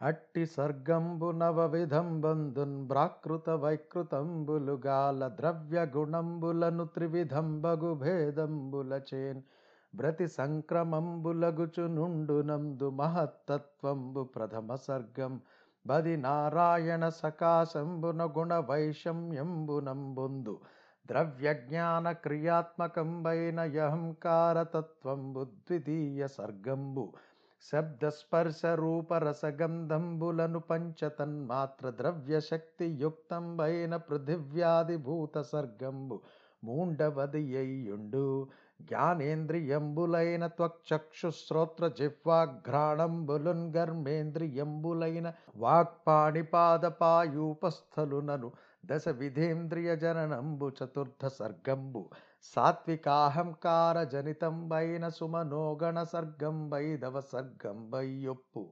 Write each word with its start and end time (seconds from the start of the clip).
అట్టి 0.00 0.42
సర్గంబు 0.48 1.28
నవవిధం 1.32 2.08
బంధున్ 2.20 2.76
ప్రాకృత 2.90 3.48
వైకృతంబులుగాల 3.62 5.22
ద్రవ్య 5.38 5.78
గుణంబులను 5.94 6.84
త్రివిధంబగు 6.94 7.90
భేదంబుల 8.02 9.00
చేన్ 9.08 9.40
బ్రతి 9.94 10.26
సంక్రమంబులగుచు 10.34 11.84
నుండునందు 11.94 12.88
మహత్తత్వంబు 12.96 14.22
ప్రథమ 14.34 14.74
సర్గం 14.84 15.34
బది 15.86 16.16
నారాయణ 16.22 17.04
సకాశంబున 17.18 18.22
గుణ 18.36 18.54
వైషమ్యంబునంబుందు 18.68 20.54
ద్రవ్య 21.06 21.48
జ్ఞాన 21.62 22.06
క్రియాత్మకంబైన 22.22 23.60
యహంకారతత్వంబు 23.76 25.42
ద్వితీయ 25.60 26.26
సర్గంబు 26.34 27.04
శబ్దస్పర్శ 27.64 28.60
రూపరసగంధంబులను 28.78 30.60
పంచతన్మాత్ర 30.68 31.92
ద్రవ్య 31.98 32.40
శక్తి 32.40 32.98
యుక్తంబైన 33.00 33.96
పృథివ్యాదిభూత 34.06 35.42
సర్గంబు 35.50 36.22
మూండవది 36.62 37.56
అయ్యుండు 37.56 38.48
జ్ఞానేంద్రియంబులైన 38.80 40.46
త్వక్చక్షుశ్రోత్ర 40.56 41.92
జిహ్వాఘ్రాణంబులున్ 41.96 43.72
గర్మేంద్రియంబులైన 43.72 45.32
వాక్పాణిపాదపాయూపస్థలునను 45.56 48.52
దశ 48.84 49.08
విధేంద్రియ 49.08 49.96
జననంబు 49.96 50.66
చతుర్థ 50.68 51.26
సర్గంబు. 51.26 52.02
సాత్వికాహంకార 52.42 54.04
జనితంబైన 54.04 55.08
సుమనోగణ 55.08 56.02
సర్గం 56.02 56.70
వైదవ 56.70 57.20
సర్గం 57.20 57.90
వయ్యొప్పు 57.90 58.62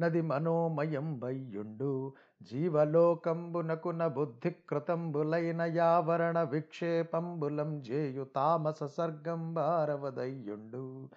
నది 0.00 0.22
మనోమయం 0.22 1.20
వయ్యుండు 1.20 2.12
జీవలోకంబునకున 2.42 4.06
బుద్ధికృతంబులైన 4.06 5.62
యావరణ 5.62 6.42
విక్షేపంబులం 6.42 7.82
జేయు 7.82 8.24
తామస 8.36 8.84
సర్గం 8.84 9.54
భారవదయ్యుండు 9.54 11.08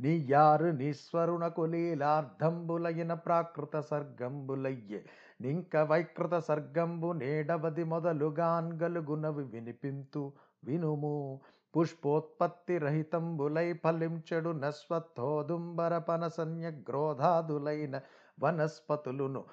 నీ 0.00 0.26
యారు 0.30 0.66
నీశ్వరునకు 0.66 1.62
లీలార్థంబులైన 1.62 3.12
ప్రాకృత 3.14 3.76
సర్గంబులయ్యే. 3.80 5.00
నింక 5.40 5.76
వైకృత 5.76 6.38
సర్గంబు 6.38 7.12
నేడవది 7.12 7.84
మొదలుగాన్గలుగునవి 7.84 9.44
వినిపింతు 9.44 10.32
వినుము. 10.64 11.40
పుష్పోత్పత్తి 11.76 12.78
రహితంబులై 12.78 13.72
ఫలించెడు 13.72 14.50
నస్వత్తోదుంబర 14.50 15.98
పనసన్య 15.98 16.70
గ్రోధాదులైన 16.70 18.00
వనస్పతులును. 18.42 19.44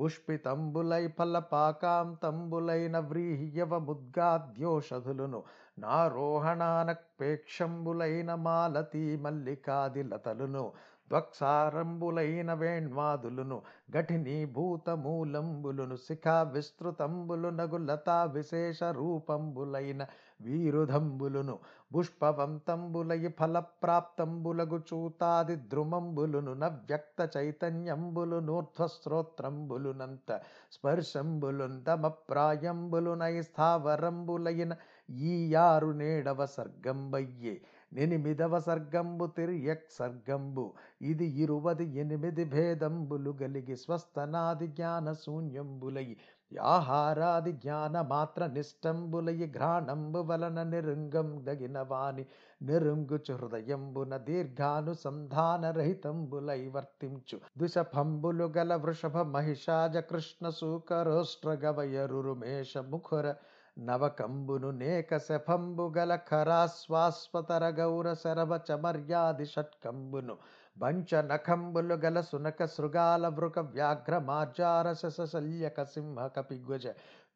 పుష్పితంబులై 0.00 1.08
ఫలపాకాంతంబులైన 1.08 2.98
వ్రీహ్యవ 2.98 3.78
ముద్గాద్యోషధులును. 3.78 5.42
నారోహణానక్పేక్షంబులైన 5.78 8.34
మాలతీ 8.34 9.16
మల్లికాది 9.16 10.02
లతలును 10.02 10.72
ద్వక్సారంబులైన 11.10 12.52
వేణ్వాదులును 12.52 13.62
ఘటినీ 13.94 14.44
భూతమూలంబులును 14.44 15.96
శిఖా 15.96 16.42
విస్తృతంబులు 16.42 17.50
నగు 17.50 17.78
లతా 17.78 18.24
విశేష 18.24 18.80
రూపంబులైన 18.82 20.02
వీరుధంబులును 20.42 21.58
పుష్పవంతంబులై 21.94 23.28
ఫలప్రాప్తంబులగు 23.28 24.78
చూతాది 24.78 25.56
ద్రుమంబులును 25.56 26.54
నవ్యక్త 26.54 27.30
చైతన్యంబులు 27.36 28.38
నూర్ధ్వస్త్రోత్రంబులునంత 28.38 30.30
స్పర్శంబులున్ 30.72 31.78
తమప్రాయంబులునై 31.86 33.42
స్థావరంబులైన 33.42 34.72
ఈ 35.08 35.50
యారు 35.52 35.90
నేడవ 35.92 36.46
సర్గంబయ్యే. 36.46 37.54
నినిమిదవ 37.92 38.60
సర్గంబు 38.60 39.26
తిరియక్ 39.26 39.98
సర్గంబు. 39.98 40.72
ఇది 41.02 41.26
ఇరువది 41.26 41.98
ఎనిమిది 41.98 42.44
భేదంబులు 42.44 43.36
గలిగి 43.42 43.76
స్వస్థనాది 43.76 44.66
జ్ఞాన 44.66 45.12
శూన్యంబులై 45.12 46.16
ఆహారాది 46.62 47.52
జ్ఞాన 47.52 48.00
మాత్ర 48.00 48.46
నిష్టంబులయి 48.46 49.52
ఘ్రాణంబు 49.52 50.18
వలన 50.18 50.62
నిరుంగం 50.62 51.44
దగిన 51.44 51.80
వాని 51.80 52.26
నిరుంగుచు 52.62 53.36
హృదయంబున 53.36 54.16
దీర్ఘానుసంధాన 54.16 55.70
రహితంబులై 55.70 56.68
వర్తించు. 56.68 57.40
దుషఫంబులు 57.58 58.44
గల 58.44 58.74
వృషభ 58.74 59.18
మహిషాజ 59.18 59.96
కృష్ణ 59.96 60.48
సూకరోష్ట్రగవయరురుమేష 60.48 62.76
ముఖుర 62.76 63.34
నవకంబును 63.78 64.70
నేక 64.70 65.16
శఫంబు 65.16 65.92
గల 65.98 66.16
ఖరాశ్వాస్వతర 66.16 67.68
గౌర 67.68 68.14
శరభ 68.14 68.60
చమర్యాది 68.70 69.46
షట్కంబును 69.46 70.36
బంచ 70.78 71.22
నఖంబులు 71.22 71.94
గల 71.94 72.20
సునక 72.20 72.64
శృగాల 72.64 73.28
వృక 73.28 73.58
వ్యాఘ్ర 73.58 74.18
మార్జార 74.18 74.92
శల్యక 74.92 75.82
సింహ 75.82 76.26
కపిగ్వజ 76.26 76.86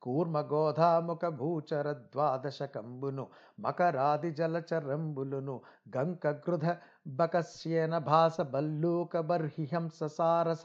కూర్మ 0.03 0.41
గోధాముఖ 0.41 1.25
భూచర 1.25 1.93
ద్వాదశ 1.93 2.63
కంబును 2.63 3.27
మకరాది 3.61 4.31
జలచరంబులును. 4.31 5.61
గంక 5.97 6.27
గృధ 6.27 6.67
బకస్యేన 7.07 7.99
భాస 7.99 8.41
బల్లూక 8.41 9.21
బర్హిహంస 9.21 10.05
సారస 10.05 10.63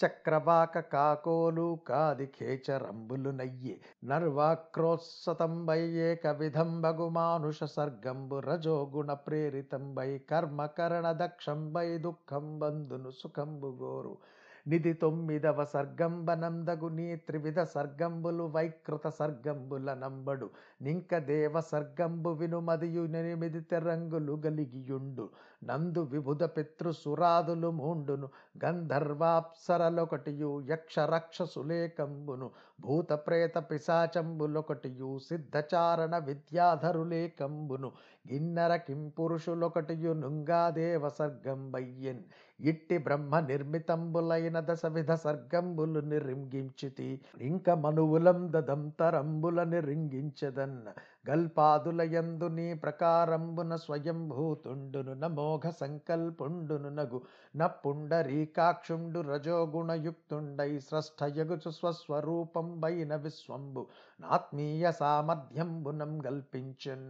చక్రవాక 0.00 0.78
కాకోలు 0.78 1.78
కాది 1.88 2.26
ఖేచరంబులు 2.26 3.30
నయ్యి. 3.30 3.80
నర్వాక్రోత్సతంబయ్యేక 4.04 6.26
విధంబగు 6.26 6.98
బగుమానుష 6.98 7.64
సర్గంబు 7.64 8.38
రజోగుణ 8.38 9.12
ప్రేరితంబై 9.12 10.20
కర్మకరణ 10.30 11.12
దక్షంబై 11.12 11.98
దుఃఖం 11.98 12.58
బంధును 12.58 13.10
సుఖంబు 13.10 13.76
గోరు 13.80 14.18
నిధి 14.68 14.92
తొమ్మిదవ 14.92 15.64
సర్గంబనందగు 15.64 16.88
నీ 16.88 17.16
త్రివిధ 17.16 17.60
సర్గంబులు 17.60 18.44
వైకృత 18.44 19.08
సర్గంబుల 19.08 19.94
నంబడు 19.94 20.50
నింక 20.82 21.18
దేవ 21.18 21.60
సర్గంబు 21.60 22.30
వినుమదియు 22.30 23.02
నెనిమిది 23.02 23.60
తెరంగులు 23.60 24.42
గలిగియుండు. 24.46 25.30
నందు 25.62 26.02
విభుద 26.10 26.42
పితృసురాదులు 26.54 27.70
మూండును 27.78 28.26
గంధర్వాప్సరలొకటియు 28.62 30.50
యక్ష 30.68 30.98
రక్షసులేకంబును 31.10 32.46
భూత 32.80 33.12
ప్రేత 33.24 33.58
పిశాచంబులొకటియు 33.70 35.10
సిద్ధచారణ 35.20 36.16
విద్యాధరులేకంబును 36.28 37.90
గిన్నర 38.24 38.72
కింపురుషులొకటియు 38.86 40.12
నుంగాదేవ 40.14 41.08
సర్గంబయ్యన్ 41.18 42.22
ఇట్టి 42.60 42.96
బ్రహ్మ 42.98 43.40
నిర్మితంబులైన 43.48 44.58
దశవిధ 44.60 45.12
సర్గంబులు 45.24 46.00
నిరింగించితి 46.08 47.08
ఇంక 47.42 47.70
మనువులం 47.82 48.40
దదంతరంబుల 48.52 49.62
నిరింగించదన్ 49.72 50.80
గల్పాదులయందు 51.30 52.44
నీ 52.44 52.74
ప్రకారంబున 52.74 53.76
స్వయంభూతుండును 53.76 55.14
నమోఘ 55.14 55.70
సంకల్పుండును 55.80 56.88
నగు 56.88 57.22
నపుండరీకాక్షుండు 57.56 59.20
రజోగుణయుక్తుండై 59.20 60.78
స్రష్టయగుచు 60.78 61.70
స్వస్వరూపంబైన 61.70 63.16
విశ్వంబు. 63.16 63.86
నాత్మీయ 64.20 64.90
సామర్థ్యంబునం 64.92 66.12
గల్పించన్ 66.24 67.04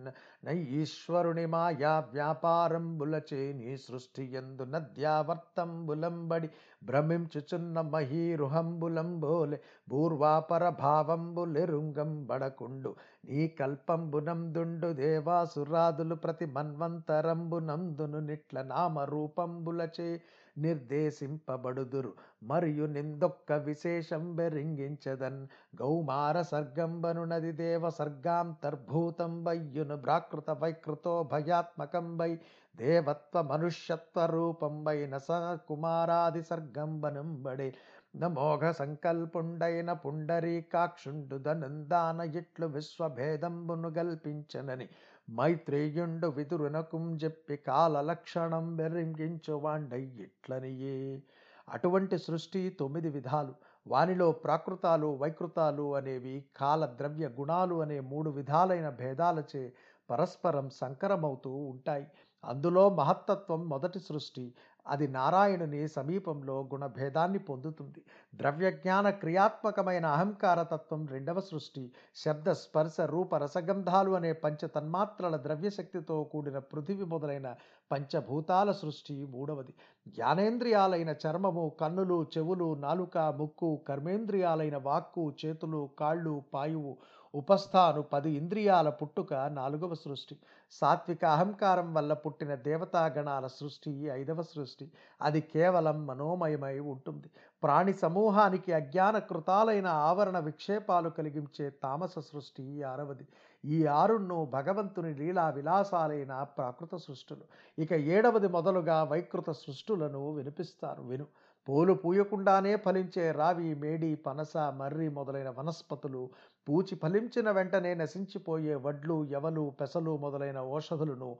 నైశ్వరుని 0.45 1.47
మాయా 1.47 1.93
వ్యాపారంబులచే 2.13 3.41
నీ 3.53 3.71
సృష్టి 3.77 4.25
ఎందు 4.33 4.65
నద్యావర్తంబులంబడి 4.73 6.49
భ్రమించుచున్న 6.83 7.81
మహీరుహంబులంబోలె 7.93 9.59
పూర్వాపర 9.89 10.65
భావంబులెరుంగం 10.83 12.13
బడకుండు 12.27 12.93
నీ 13.29 13.43
కల్పంబునందుండు 13.59 14.91
దేవాసురాదులు 15.01 16.19
ప్రతి 16.19 16.49
మన్వంతరంబునందును 16.53 18.21
నిట్ల 18.29 18.63
నామరూపంబులచే 18.71 20.11
నిర్దేశింపబడుదురు. 20.59 22.13
మరియు 22.43 22.85
నిందొక్క 22.87 23.53
విశేషం 23.53 24.37
బెరింగించదన్. 24.37 25.47
గౌమార 25.83 26.43
సర్గంబను 26.43 27.25
నది 27.25 27.53
దేవ 27.53 27.91
సర్గాంతర్భూతం 27.91 29.45
వయ్యును 29.45 29.97
ప్రాకృత 29.97 30.51
వైకృతో 30.51 31.23
భయాత్మకంబై. 31.33 32.39
దేవత్వ 32.77 33.43
మనుష్యత్వ 33.43 34.27
రూపంబైన 34.27 35.19
స 35.19 35.27
కుమారాది 35.69 36.43
సర్గంబనంబడే. 36.43 37.75
నమోఘ 38.17 38.71
సంకల్పుండైన 38.71 39.93
పుండరీకాక్షుండు 39.93 41.39
ధనందాన 41.39 42.21
ఇట్లు 42.21 42.67
విశ్వభేదంబును 42.67 43.89
గల్పించనని. 43.89 44.89
మైత్రేయుండు 45.29 46.29
విదురునకుం 46.29 47.15
చెప్పి 47.25 47.57
కాల 47.57 48.01
లక్షణం 48.01 48.77
బెరింగించు 48.77 49.55
వాండై 49.55 50.03
ఇట్లనియే 50.03 51.23
అటువంటి 51.69 52.19
సృష్టి 52.19 52.71
తొమ్మిది 52.81 53.09
విధాలు. 53.09 53.55
వానిలో 53.87 54.33
ప్రాకృతాలు 54.33 55.07
వైకృతాలు 55.17 55.97
అనేవి 55.97 56.45
కాల 56.57 56.87
ద్రవ్య 56.87 57.29
గుణాలు 57.29 57.75
అనే 57.75 58.01
మూడు 58.01 58.31
విధాలైన 58.31 58.89
భేదాలచే 58.91 59.73
పరస్పరం 60.11 60.71
సంకరమవుతూ 60.71 61.51
ఉంటాయి. 61.51 62.07
అందులో 62.45 62.89
మహత్తత్వం 62.91 63.69
మొదటి 63.69 64.01
సృష్టి 64.01 64.45
అది 64.89 65.09
నారాయణుని 65.09 65.89
సమీపంలో 65.89 66.57
గుణభేదాన్ని 66.75 67.39
పొందుతుంది. 67.39 68.01
ద్రవ్యజ్ఞాన 68.35 69.11
క్రియాత్మకమైన 69.11 70.07
అహంకారతత్వం 70.07 71.07
రెండవ 71.07 71.41
సృష్టి 71.41 71.85
శబ్ద 72.17 72.51
స్పర్శ 72.51 73.01
రూప 73.01 73.35
రసగంధాలు 73.37 74.11
అనే 74.11 74.33
పంచ 74.33 74.67
తన్మాత్రల 74.67 75.37
ద్రవ్యశక్తితో 75.37 76.25
కూడిన 76.25 76.59
పృథివి 76.59 77.05
మొదలైన 77.05 77.55
పంచభూతాల 77.93 78.73
సృష్టి 78.73 79.25
మూడవది. 79.25 79.75
జ్ఞానేంద్రియాలైన 80.09 81.15
చర్మము 81.27 81.65
కన్నులు 81.81 82.27
చెవులు 82.39 82.75
నాలుక 82.75 83.19
ముక్కు 83.19 83.71
కర్మేంద్రియాలైన 83.89 84.77
వాక్కు 84.77 85.33
చేతులు 85.47 85.89
కాళ్ళు 85.99 86.43
పాయువు 86.55 86.97
ఉపస్థాను 87.35 88.03
పది 88.03 88.31
ఇంద్రియాల 88.31 88.89
పుట్టుక 88.89 89.35
నాలుగవ 89.35 89.95
సృష్టి. 89.95 90.37
సాత్విక 90.71 91.25
అహంకారం 91.25 91.95
వల్ల 91.95 92.13
పుట్టిన 92.13 92.55
దేవతాగణాల 92.55 93.47
సృష్టి 93.47 93.91
ఐదవ 93.91 94.43
సృష్టి 94.43 94.93
అది 95.23 95.41
కేవలం 95.41 96.07
మనోమయమై 96.07 96.79
ఉంటుంది. 96.79 97.31
ప్రాణి 97.63 97.93
సమూహానికి 97.93 98.73
అజ్ఞాన 98.73 99.19
కృతాలైన 99.19 99.87
ఆవరణ 99.87 100.39
విక్షేపాలు 100.39 101.11
కలిగించే 101.11 101.71
తామస 101.71 102.19
సృష్టి 102.19 102.83
ఆరవది. 102.83 103.27
ఈ 103.65 103.87
ఆరున్ను 103.87 104.45
భగవంతుని 104.45 105.15
లీలా 105.15 105.51
విలాసాలైన 105.51 106.43
ప్రాకృత 106.43 106.95
సృష్టులు. 106.95 107.45
ఇక 107.79 107.93
ఏడవది 107.93 108.49
మొదలుగా 108.49 109.03
వైకృత 109.03 109.51
సృష్టులను 109.51 110.31
వినిపిస్తారు. 110.31 111.03
విను. 111.03 111.27
పూలు 111.69 111.95
పూయకుండానే 111.95 112.71
ఫలించే 112.77 113.25
రావి 113.33 113.71
మేడి 113.75 114.11
పనస 114.27 114.53
మర్రి 114.77 115.09
మొదలైన 115.17 115.51
వనస్పతులు 115.57 116.23
పూచి 116.67 116.95
ఫలించిన 116.97 117.51
వెంటనే 117.51 117.91
నశించిపోయే 117.95 118.75
వడ్లు 118.85 119.17
ఎవలు 119.33 119.65
పెసలు 119.81 120.13
మొదలైన 120.17 120.61
ఓషధులను 120.71 121.31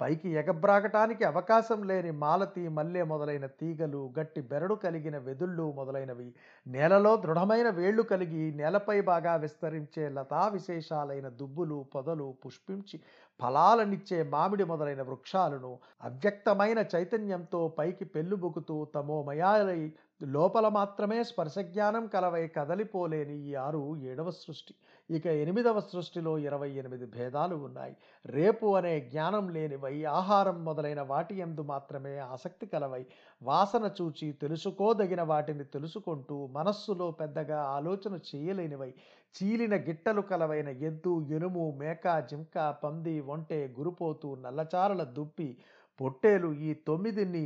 పైకి 0.00 0.28
ఎగబ్రాగటానికి 0.38 1.22
అవకాశం 1.24 1.80
లేని 1.82 2.12
మాలతి 2.22 2.62
మల్లె 2.68 3.02
మొదలైన 3.02 3.46
తీగలు 3.54 4.00
గట్టి 4.16 4.40
బెరడు 4.42 4.76
కలిగిన 4.76 5.16
వెదుళ్ళు 5.18 5.66
మొదలైనవి 5.72 6.26
నేలలో 6.66 7.12
దృఢమైన 7.16 7.68
వేళ్ళు 7.70 8.04
కలిగి 8.10 8.44
నేలపై 8.54 8.98
బాగా 9.02 9.34
విస్తరించే 9.36 10.06
లతా 10.08 10.42
విశేషాలైన 10.48 11.28
దుబ్బులు 11.38 11.78
పొదలు 11.94 12.26
పుష్పించి 12.42 12.98
ఫలాలనిచ్చే 13.40 14.18
మామిడి 14.28 14.64
మొదలైన 14.64 15.02
వృక్షాలను 15.02 15.70
అవ్యక్తమైన 16.02 16.80
చైతన్యంతో 16.94 17.60
పైకి 17.78 18.04
పెళ్ళుబుకుతూ 18.06 18.76
తమోమయాలై 18.94 19.80
లోపల 20.20 20.68
మాత్రమే 20.68 21.24
స్పర్శజ్ఞానం 21.24 22.06
కలవై 22.06 22.42
కదలిపోలేని 22.48 23.36
ఈ 23.48 23.54
ఆరు 23.54 23.96
ఏడవ 24.02 24.30
సృష్టి. 24.30 24.74
ఇక 25.10 25.26
ఎనిమిదవ 25.26 25.80
సృష్టిలో 25.80 26.38
ఇరవై 26.38 26.68
ఎనిమిది 26.72 27.06
భేదాలు 27.06 27.56
ఉన్నాయి. 27.56 27.94
రేపు 28.26 28.66
అనే 28.76 29.00
జ్ఞానం 29.00 29.48
లేనివై 29.48 30.04
ఆహారం 30.04 30.64
మొదలైన 30.64 31.00
వాటి 31.02 31.34
ఎందు 31.38 31.62
మాత్రమే 31.62 32.18
ఆసక్తి 32.18 32.66
కలవై 32.66 33.02
వాసన 33.42 33.90
చూచి 34.00 34.32
తెలుసుకోదగిన 34.32 35.22
వాటిని 35.22 35.64
తెలుసుకుంటూ 35.64 36.46
మనస్సులో 36.46 37.10
పెద్దగా 37.10 37.60
ఆలోచన 37.76 38.18
చేయలేనివై 38.30 38.90
చీలిన 39.34 39.74
గిట్టలు 39.76 40.20
కలవైన 40.22 40.68
ఎద్దు 40.68 41.26
ఎనుము 41.30 41.76
మేక 41.78 42.18
జింక 42.30 42.56
పంది 42.84 43.20
ఒంటె 43.20 43.68
గురుపోతు 43.78 44.28
నల్లచారల 44.44 45.02
దుప్పి 45.02 45.56
పొట్టేలు 46.00 46.52
ఈ 46.52 46.74
తొమ్మిదిని 46.86 47.42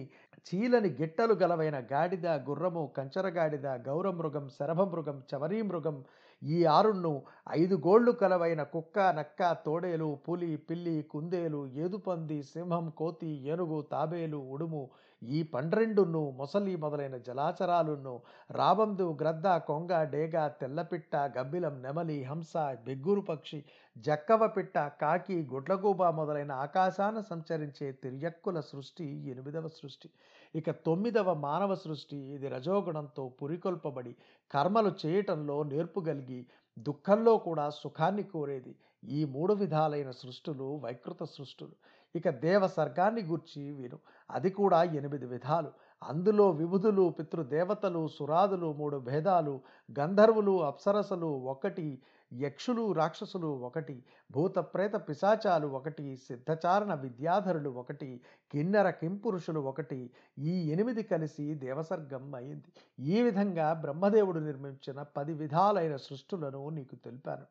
చీలని 0.49 0.91
గిట్టలు 0.99 1.35
గలవైన 1.41 1.79
గాడిద 1.91 2.27
గుర్రము 2.47 2.83
కంచరగాడిద 2.97 3.67
గౌరమృగం 3.89 4.47
శరభమృగం 4.57 5.19
చవరీ 5.31 5.59
మృగం 5.63 5.97
ఈ 6.43 6.59
ఆరుణ్ణు 6.75 7.13
ఐదు 7.53 7.77
గోళ్ళు 7.87 8.13
కలవైన 8.13 8.63
కుక్క 8.75 8.99
నక్క 9.17 9.51
తోడేలు 9.65 10.09
పులి 10.27 10.51
పిల్లి 10.69 10.97
కుందేలు 11.13 11.61
ఏదుపంది 11.85 12.39
సింహం 12.53 12.87
కోతి 13.01 13.31
ఏనుగు 13.53 13.79
తాబేలు 13.93 14.41
ఉడుము 14.55 14.83
ఈ 15.23 15.39
పండ్రెండును 15.55 16.23
మొసలి 16.39 16.75
మొదలైన 16.77 17.17
జలాచరాలును 17.27 18.15
రాబందు 18.51 19.07
గ్రద్ద 19.21 19.49
కొంగ 19.69 19.93
డేగ 20.13 20.47
తెల్లపిట్ట 20.61 21.17
గబ్బిలం 21.37 21.77
నెమలి 21.87 22.19
హంస 22.25 22.55
బెగ్గురు 22.87 23.25
పక్షి 23.31 23.61
జక్కవ 23.97 24.43
పిట్ట 24.57 24.79
కాకి 25.03 25.39
గుడ్లగూబ 25.53 26.03
మొదలైన 26.21 26.53
ఆకాశాన 26.67 27.21
సంచరించే 27.31 27.89
తిరియక్కుల 28.05 28.61
సృష్టి 28.71 29.09
ఎనిమిదవ 29.33 29.69
సృష్టి. 29.81 30.11
ఇక 30.57 30.71
తొమ్మిదవ 30.71 31.35
మానవ 31.35 31.75
సృష్టి 31.75 32.17
ఇది 32.17 32.49
రజోగుణంతో 32.49 33.29
పురికొల్పబడి 33.29 34.17
కర్మలు 34.53 34.93
చేయటంలో 35.07 35.63
నేర్పు 35.63 36.01
కలిగి 36.01 36.47
దుఃఖంలో 36.79 37.39
కూడా 37.39 37.71
సుఖాన్ని 37.71 38.23
కోరేది. 38.23 38.77
ఈ 39.05 39.25
మూడు 39.25 39.55
విధాలైన 39.55 40.11
సృష్టులు 40.11 40.81
వైకృత 40.85 41.23
సృష్టులు. 41.23 41.73
ఇక 42.17 42.31
దేవ 42.31 42.67
సర్గాన్ని 42.67 43.23
గూర్చి 43.23 43.73
విను. 43.73 43.99
అది 44.31 44.51
కూడా 44.51 44.83
ఎనిమిది 44.83 45.27
విధాలు. 45.27 45.71
అందులో 46.03 46.51
విభుధులు 46.51 47.15
పితృదేవతలు 47.19 48.09
సురాదులు 48.09 48.73
మూడు 48.73 48.99
భేదాలు 48.99 49.61
గంధర్వులు 50.01 50.63
అప్సరసలు 50.63 51.27
ఒకటి 51.27 52.03
యక్షులు 52.33 52.93
రాక్షసులు 52.93 53.47
ఒకటి 53.47 54.03
భూత 54.33 54.59
ప్రేత 54.59 54.95
పిశాచాలు 55.09 55.67
ఒకటి 55.67 56.17
సిద్ధచారణ 56.17 56.95
విద్యాధరులు 56.95 57.71
ఒకటి 57.71 58.21
కిన్నెర 58.53 58.91
కింపురుషులు 58.91 59.61
ఒకటి 59.61 60.11
ఈ 60.39 60.71
ఎనిమిది 60.71 61.03
కలిసి 61.03 61.55
దేవసర్గం 61.55 62.35
అయింది. 62.35 62.69
ఈ 62.99 63.23
విధంగా 63.23 63.73
బ్రహ్మదేవుడు 63.73 64.39
నిర్మించిన 64.39 65.03
పది 65.03 65.35
విధాలైన 65.35 65.97
సృష్టులను 65.97 66.69
నీకు 66.69 66.97
తెలిపాను. 66.97 67.47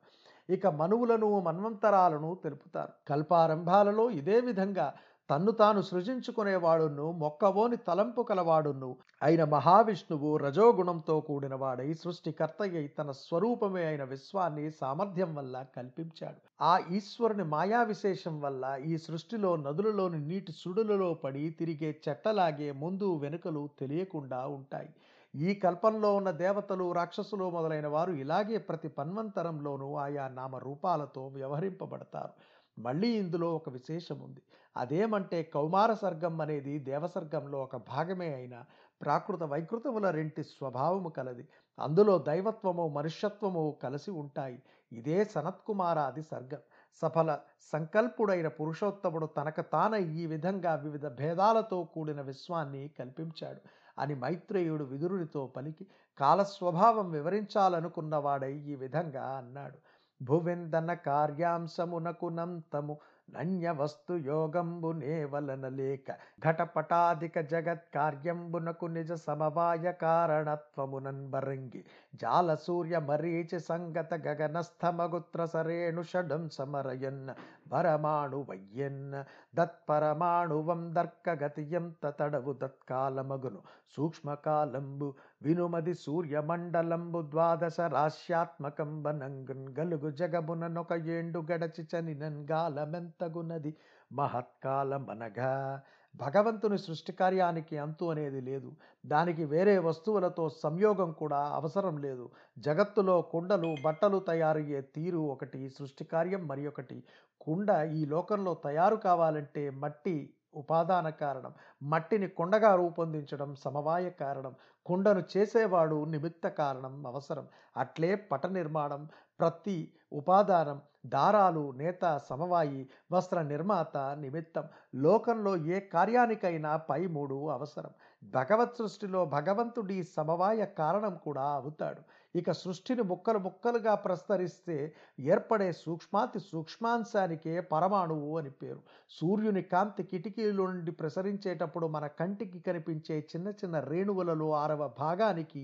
ఇక 0.50 0.68
మనువులను 0.68 1.40
మన్వంతరాలను 1.40 2.38
తెలుపుతారు 2.44 2.92
కల్పారంభాలలో 3.08 4.10
ఇదే 4.10 4.40
విధంగా 4.40 4.94
తన్ను 5.30 5.52
తాను 5.52 5.82
సృజించుకునేవాడును 5.82 7.12
మొక్కవోని 7.12 7.78
తలంపు 7.78 8.22
కలవాడును. 8.22 8.98
అయిన 9.24 9.44
మహావిష్ణువు 9.44 10.38
రజోగుణంతో 10.38 11.20
కూడిన 11.20 11.56
వాడై 11.56 11.94
సృష్టికర్త 11.94 12.62
అయి 12.62 12.88
తన 12.88 13.12
స్వరూపమే 13.12 13.86
అయిన 13.86 14.04
విశ్వాన్ని 14.04 14.72
సామర్థ్యం 14.72 15.36
వల్ల 15.36 15.66
కల్పించాడు. 15.76 16.40
ఆ 16.62 16.80
ఈశ్వరుని 16.92 17.44
మాయా 17.44 17.84
విశేషం 17.84 18.42
వల్ల 18.42 18.78
ఈ 18.86 18.98
సృష్టిలో 18.98 19.56
నదులలోని 19.56 20.20
నీటి 20.28 20.52
సుడులలో 20.52 21.14
పడి 21.14 21.50
తిరిగే 21.50 22.00
చెట్టలాగే 22.10 22.72
ముందు 22.72 23.16
వెనుకలు 23.16 23.70
తెలియకుండా 23.80 24.48
ఉంటాయి. 24.48 24.90
ఈ 25.36 25.54
కల్పంలో 25.54 26.16
ఉన్న 26.16 26.32
దేవతలు 26.32 26.92
రాక్షసులు 26.92 27.50
మొదలైన 27.50 27.88
వారు 27.88 28.12
ఇలాగే 28.12 28.58
ప్రతి 28.58 28.88
పన్వంతరంలోనూ 28.88 29.96
ఆయా 29.96 30.28
నామ 30.28 30.56
రూపాలతో 30.58 31.28
వ్యవహరింపబడతారు. 31.28 32.34
మళ్ళీ 32.80 33.08
ఇందులో 33.08 33.56
ఒక 33.56 33.70
విశేషం 33.70 34.20
ఉంది 34.20 34.42
అదేమంటే 34.78 35.44
కౌమార 35.44 35.94
సర్గం 35.94 36.42
అనేది 36.42 36.80
దేవసర్గంలో 36.80 37.64
ఒక 37.64 37.76
భాగమే 37.76 38.34
అయిన 38.34 38.64
ప్రాకృత 39.02 39.44
వైకృతముల 39.44 40.10
రెంటి 40.10 40.44
స్వభావము 40.44 41.10
కలది. 41.10 41.48
అందులో 41.80 42.18
దైవత్వము 42.18 42.88
మనుష్యత్వము 42.88 43.78
కలిసి 43.84 44.12
ఉంటాయి. 44.12 44.62
ఇదే 44.94 45.26
సనత్కుమారాది 45.26 46.24
సర్గం. 46.24 46.60
సఫల 46.96 47.40
సంకల్పుడైన 47.74 48.48
పురుషోత్తముడు 48.48 49.26
తనకు 49.26 49.62
తాన 49.62 49.94
ఈ 49.96 50.26
విధంగా 50.26 50.76
వివిధ 50.76 51.08
భేదాలతో 51.08 51.84
కూడిన 51.84 52.22
విశ్వాన్ని 52.22 52.92
కల్పించాడు. 53.00 53.62
అని 54.02 54.16
మైత్రేయుడు 54.16 54.84
విదురునితో 54.84 55.48
పలికి 55.48 55.88
కాలస్వభావం 56.18 57.12
వివరించాలనుకున్నవాడై 57.12 58.54
ఈ 58.54 58.76
విధంగా 58.76 59.24
అన్నాడు. 59.24 59.78
భువిందన 60.22 60.92
కార్యాంశమునకునంతము 61.08 62.96
నన్య 63.30 63.72
వస్తు 63.78 64.14
యోగంబు 64.28 64.90
నేవలన 65.00 65.66
లేక 65.78 66.12
ఘటపటాధిక 66.44 67.40
జగత్ 67.50 67.88
కార్యంబునకు 67.96 68.86
నిజ 68.88 69.14
సమవాయ 69.24 69.92
కారణత్వమునన్ 70.04 71.24
బరంగి 71.28 71.82
జాల 72.14 72.56
సూర్య 72.64 72.98
మరీచి 73.08 73.60
సంగత 73.66 74.14
గగనస్థమగుత్ర 74.28 75.46
సరేణు 75.48 76.04
షడం 76.04 76.46
సమరయన్న 76.50 77.36
పరమాణు 77.72 78.40
వయ్యన్న 78.50 79.24
దత్పరమాణువం 79.54 80.84
దర్కగతియం 80.94 81.88
తడవు 82.04 82.54
దత్కాలమగును 82.62 83.62
సూక్ష్మకాలంబు 83.98 85.10
వినుమది 85.42 85.94
సూర్యమండలంబు 85.94 87.22
ద్వాదశ 87.22 87.80
రాశ్యాత్మకం 87.80 89.04
బనంగున్ 89.04 89.68
గలుగు 89.80 90.10
జగముననొక 90.12 90.94
ఏండు 91.08 91.40
గడచి 91.52 91.88
చనినన్ 91.92 92.48
గాలమెంతగునది 92.52 93.76
మహత్కాలమనగా 94.12 95.82
భగవంతుని 96.16 96.78
సృష్టి 96.78 97.12
కార్యానికి 97.12 97.78
అంతు 97.78 98.06
అనేది 98.06 98.42
లేదు. 98.42 98.70
దానికి 99.06 99.46
వేరే 99.46 99.78
వస్తువులతో 99.80 100.50
సంయోగం 100.50 101.12
కూడా 101.12 101.38
అవసరం 101.38 101.98
లేదు. 101.98 102.26
జగత్తులో 102.60 103.22
కుండలు 103.22 103.76
బట్టలు 103.84 104.20
తయారయ్యే 104.20 104.82
తీరు 104.82 105.18
ఒకటి 105.18 105.70
సృష్టి 105.70 106.04
కార్యం 106.04 106.48
మరి 106.48 106.68
ఒకటి. 106.68 107.04
కుండ 107.42 107.70
ఈ 107.94 108.06
లోకంలో 108.06 108.54
తయారు 108.54 108.96
కావాలంటే 108.96 109.70
మట్టి 109.70 110.34
ఉపాదాన 110.56 111.10
కారణం. 111.10 111.54
మట్టిని 111.84 112.28
కొండగా 112.28 112.76
రూపొందించడం 112.76 113.56
సమవాయ 113.56 114.10
కారణం. 114.10 114.56
కుండను 114.88 115.24
చేసేవాడు 115.38 115.98
నిమిత్త 116.06 116.48
కారణం 116.48 116.96
అవసరం. 117.08 117.48
అట్లే 117.78 118.12
పట 118.32 118.46
నిర్మాణం 118.48 119.02
ప్రతి 119.40 119.78
ఉపాదానం 120.14 120.80
దారాలు 121.06 121.64
నేత 121.72 122.04
సమవాయి 122.30 122.82
వస్త్ర 123.12 123.42
నిర్మాత 123.42 123.98
నిమిత్తం. 123.98 124.66
లోకంలో 124.96 125.54
ఏ 125.58 125.80
కార్యానికైనా 125.80 126.72
పై 126.78 127.02
మూడు 127.08 127.38
అవసరం. 127.50 127.92
భగవత్ 128.24 128.78
సృష్టిలో 128.78 129.26
భగవంతుడి 129.26 130.04
సమవాయ 130.04 130.66
కారణం 130.66 131.16
కూడా 131.18 131.46
అవుతాడు. 131.60 132.02
ఇక 132.38 132.52
సృష్టిని 132.52 133.02
ముక్కలు 133.02 133.38
ముక్కలుగా 133.38 133.96
ప్రస్తరిస్తే 133.96 134.76
ఏర్పడే 135.20 135.72
సూక్ష్మాతి 135.72 136.40
సూక్ష్మాంశానికే 136.40 137.60
పరమాణువు 137.60 138.38
అని 138.38 138.52
పేరు. 138.52 138.82
సూర్యుని 139.10 139.62
కాంతి 139.62 140.04
కిటికీల 140.04 140.56
నుండి 140.56 140.92
ప్రసరించేటప్పుడు 140.92 141.88
మన 141.88 142.08
కంటికి 142.20 142.60
కనిపించే 142.60 143.16
చిన్న 143.20 143.48
చిన్న 143.50 143.80
రేణువులలో 143.80 144.52
ఆరవ 144.54 144.88
భాగానికి 145.00 145.64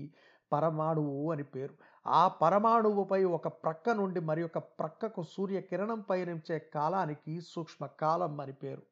పరమాణువు 0.52 1.32
అని 1.32 1.44
పేరు. 1.44 1.74
ఆ 2.06 2.28
పరమాణువుపై 2.28 3.24
ఒక 3.24 3.48
ప్రక్క 3.64 3.90
నుండి 3.90 4.20
మరి 4.20 4.42
ఒక 4.42 4.58
ప్రక్కకు 4.58 5.22
సూర్యకిరణం 5.22 6.00
పయనించే 6.00 6.58
కాలానికి 6.74 7.40
సూక్ష్మకాలం 7.40 8.40
అని 8.40 8.52
పేరు. 8.52 8.82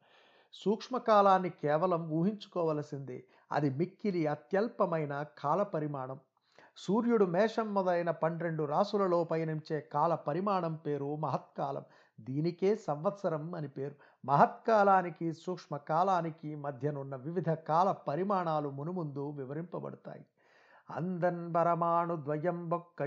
సూక్ష్మకాలాన్ని 0.55 1.51
కేవలం 1.51 2.11
ఊహించుకోవలసిందే. 2.11 3.19
అది 3.53 3.71
మిక్కిలి 3.71 4.27
అత్యల్పమైన 4.27 5.25
కాల 5.39 5.62
పరిమాణం 5.62 6.19
సూర్యుడు 6.76 7.25
మేషం 7.25 7.75
మొదలైన 7.75 8.11
పన్నెండు 8.11 8.64
రాసులలో 8.64 9.25
పయనించే 9.25 9.81
కాల 9.81 10.14
పరిమాణం 10.14 10.75
పేరు 10.75 11.17
మహత్కాలం. 11.17 11.85
దీనికే 12.21 12.76
సంవత్సరం 12.76 13.55
అని 13.55 13.69
పేరు. 13.69 13.95
మహత్కాలానికి 14.25 15.33
సూక్ష్మకాలానికి 15.33 16.55
మధ్యనున్న 16.57 17.17
వివిధ 17.17 17.50
కాల 17.50 17.93
పరిమాణాలు 17.93 18.69
మునుముందు 18.69 19.31
వివరింపబడతాయి. 19.31 20.25
అందన్ 20.91 21.55
పరమాణు 21.55 22.17
ద్వయం 22.17 22.69
బొక్క 22.69 23.02